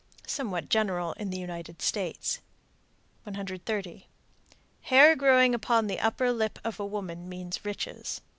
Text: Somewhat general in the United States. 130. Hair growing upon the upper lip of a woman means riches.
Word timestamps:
Somewhat 0.25 0.67
general 0.67 1.13
in 1.13 1.29
the 1.29 1.37
United 1.37 1.79
States. 1.79 2.39
130. 3.25 4.07
Hair 4.81 5.15
growing 5.15 5.53
upon 5.53 5.85
the 5.85 5.99
upper 5.99 6.31
lip 6.31 6.57
of 6.63 6.79
a 6.79 6.85
woman 6.87 7.29
means 7.29 7.63
riches. 7.63 8.19